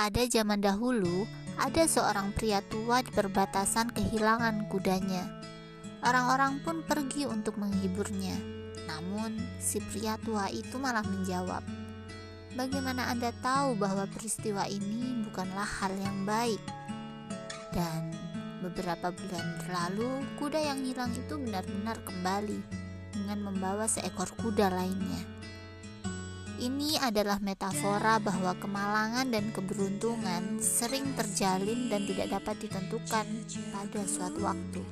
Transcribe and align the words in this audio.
Pada 0.00 0.24
zaman 0.24 0.64
dahulu, 0.64 1.28
ada 1.60 1.84
seorang 1.84 2.32
pria 2.32 2.64
tua 2.72 3.04
di 3.04 3.12
perbatasan 3.12 3.92
kehilangan 3.92 4.64
kudanya. 4.72 5.28
Orang-orang 6.00 6.56
pun 6.64 6.80
pergi 6.80 7.28
untuk 7.28 7.60
menghiburnya. 7.60 8.32
Namun, 8.88 9.36
si 9.60 9.76
pria 9.92 10.16
tua 10.24 10.48
itu 10.48 10.80
malah 10.80 11.04
menjawab, 11.04 11.60
"Bagaimana 12.56 13.12
Anda 13.12 13.28
tahu 13.44 13.76
bahwa 13.76 14.08
peristiwa 14.08 14.64
ini 14.72 15.20
bukanlah 15.28 15.68
hal 15.68 15.92
yang 15.92 16.24
baik?" 16.24 16.64
Dan 17.68 18.16
beberapa 18.64 19.12
bulan 19.12 19.60
berlalu, 19.60 20.24
kuda 20.40 20.64
yang 20.64 20.80
hilang 20.80 21.12
itu 21.12 21.36
benar-benar 21.36 22.00
kembali 22.08 22.56
dengan 23.12 23.52
membawa 23.52 23.84
seekor 23.84 24.32
kuda 24.40 24.72
lainnya. 24.72 25.29
Ini 26.60 27.00
adalah 27.00 27.40
metafora 27.40 28.20
bahwa 28.20 28.52
kemalangan 28.60 29.32
dan 29.32 29.48
keberuntungan 29.48 30.60
sering 30.60 31.16
terjalin 31.16 31.88
dan 31.88 32.04
tidak 32.04 32.36
dapat 32.36 32.68
ditentukan 32.68 33.24
pada 33.72 34.00
suatu 34.04 34.44
waktu. 34.44 34.84